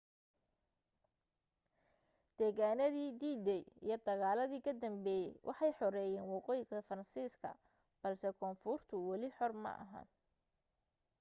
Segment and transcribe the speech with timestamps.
[2.37, 7.49] degitaanadii d-day iyo dagaaladii ka dambeeyay waxay xoreeyeen waqooyiga faransiiska
[8.01, 10.09] balse koonfurtu wali xor ma ahayn